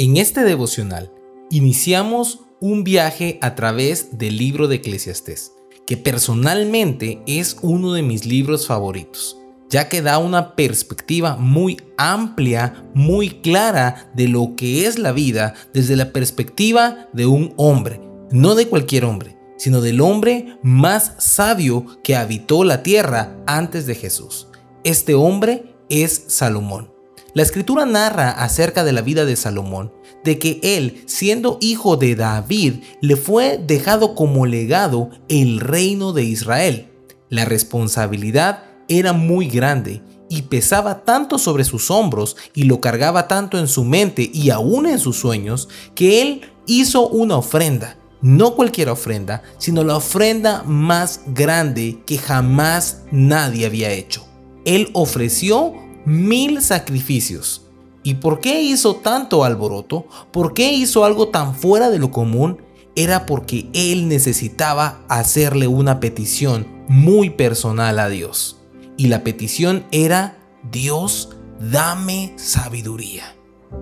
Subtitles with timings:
[0.00, 1.12] En este devocional
[1.50, 5.52] iniciamos un viaje a través del libro de Eclesiastés,
[5.86, 9.36] que personalmente es uno de mis libros favoritos,
[9.68, 15.52] ya que da una perspectiva muy amplia, muy clara de lo que es la vida
[15.74, 21.84] desde la perspectiva de un hombre, no de cualquier hombre, sino del hombre más sabio
[22.02, 24.48] que habitó la tierra antes de Jesús.
[24.82, 26.99] Este hombre es Salomón.
[27.34, 29.92] La escritura narra acerca de la vida de Salomón,
[30.24, 36.24] de que él, siendo hijo de David, le fue dejado como legado el reino de
[36.24, 36.88] Israel.
[37.28, 43.58] La responsabilidad era muy grande y pesaba tanto sobre sus hombros y lo cargaba tanto
[43.58, 48.88] en su mente y aún en sus sueños, que él hizo una ofrenda no cualquier
[48.88, 54.26] ofrenda, sino la ofrenda más grande que jamás nadie había hecho.
[54.64, 57.66] Él ofreció mil sacrificios.
[58.02, 60.06] ¿Y por qué hizo tanto alboroto?
[60.32, 62.62] ¿Por qué hizo algo tan fuera de lo común?
[62.96, 68.58] Era porque él necesitaba hacerle una petición muy personal a Dios.
[68.96, 70.38] Y la petición era,
[70.70, 73.36] Dios, dame sabiduría.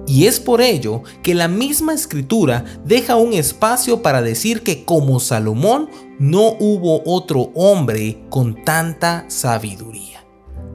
[0.07, 5.21] Y es por ello que la misma escritura deja un espacio para decir que como
[5.21, 5.89] Salomón
[6.19, 10.18] no hubo otro hombre con tanta sabiduría.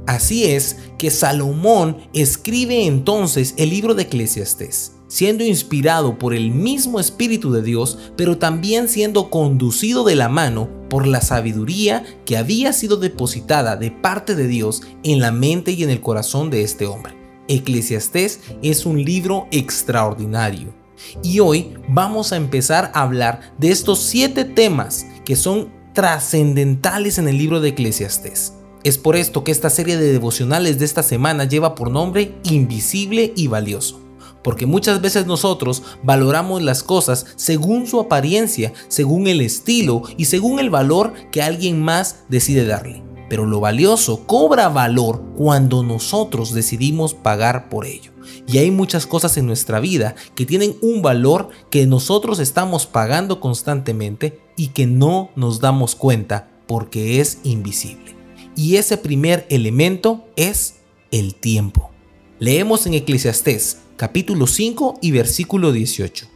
[0.05, 6.99] Así es que Salomón escribe entonces el libro de Eclesiastés, siendo inspirado por el mismo
[6.99, 12.73] Espíritu de Dios, pero también siendo conducido de la mano por la sabiduría que había
[12.73, 16.85] sido depositada de parte de Dios en la mente y en el corazón de este
[16.85, 17.13] hombre.
[17.47, 20.73] Eclesiastés es un libro extraordinario.
[21.21, 27.27] Y hoy vamos a empezar a hablar de estos siete temas que son trascendentales en
[27.27, 28.53] el libro de Eclesiastés.
[28.83, 33.31] Es por esto que esta serie de devocionales de esta semana lleva por nombre Invisible
[33.35, 34.01] y Valioso.
[34.43, 40.59] Porque muchas veces nosotros valoramos las cosas según su apariencia, según el estilo y según
[40.59, 47.15] el valor que alguien más decide darle pero lo valioso cobra valor cuando nosotros decidimos
[47.15, 48.11] pagar por ello.
[48.47, 53.39] Y hay muchas cosas en nuestra vida que tienen un valor que nosotros estamos pagando
[53.39, 58.22] constantemente y que no nos damos cuenta porque es invisible.
[58.55, 60.75] Y ese primer elemento es
[61.11, 61.91] el tiempo.
[62.39, 66.27] Leemos en Eclesiastés capítulo 5 y versículo 18.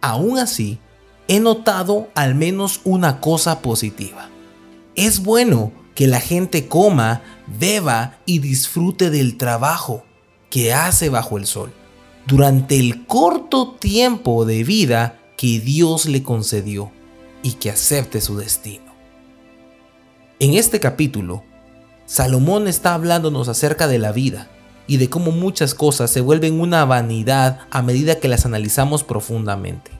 [0.00, 0.78] Aún así,
[1.28, 4.28] he notado al menos una cosa positiva.
[4.94, 7.22] Es bueno que la gente coma,
[7.58, 10.04] beba y disfrute del trabajo
[10.50, 11.72] que hace bajo el sol,
[12.26, 16.92] durante el corto tiempo de vida que Dios le concedió
[17.42, 18.91] y que acepte su destino.
[20.42, 21.44] En este capítulo,
[22.04, 24.50] Salomón está hablándonos acerca de la vida
[24.88, 29.92] y de cómo muchas cosas se vuelven una vanidad a medida que las analizamos profundamente.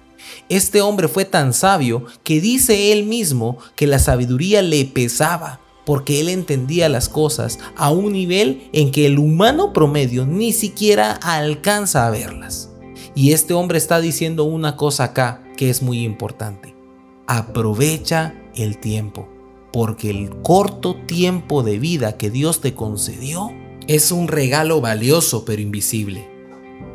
[0.48, 6.18] Este hombre fue tan sabio que dice él mismo que la sabiduría le pesaba porque
[6.18, 12.04] él entendía las cosas a un nivel en que el humano promedio ni siquiera alcanza
[12.04, 12.68] a verlas.
[13.14, 16.74] Y este hombre está diciendo una cosa acá que es muy importante.
[17.28, 19.28] Aprovecha el tiempo,
[19.72, 23.50] porque el corto tiempo de vida que Dios te concedió
[23.88, 26.28] es un regalo valioso pero invisible.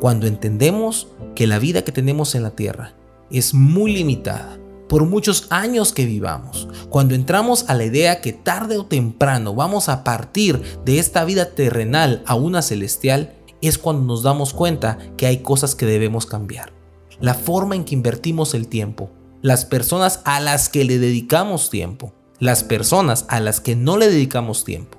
[0.00, 2.94] Cuando entendemos que la vida que tenemos en la tierra
[3.30, 4.58] es muy limitada,
[4.88, 6.68] por muchos años que vivamos.
[6.88, 11.50] Cuando entramos a la idea que tarde o temprano vamos a partir de esta vida
[11.54, 16.72] terrenal a una celestial, es cuando nos damos cuenta que hay cosas que debemos cambiar.
[17.20, 19.10] La forma en que invertimos el tiempo,
[19.42, 24.08] las personas a las que le dedicamos tiempo, las personas a las que no le
[24.08, 24.98] dedicamos tiempo.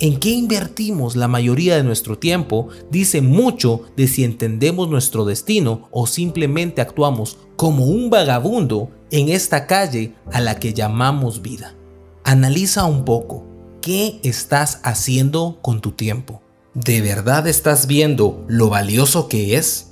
[0.00, 5.88] En qué invertimos la mayoría de nuestro tiempo dice mucho de si entendemos nuestro destino
[5.90, 11.74] o simplemente actuamos como un vagabundo en esta calle a la que llamamos vida.
[12.22, 13.44] Analiza un poco,
[13.82, 16.42] ¿qué estás haciendo con tu tiempo?
[16.74, 19.87] ¿De verdad estás viendo lo valioso que es?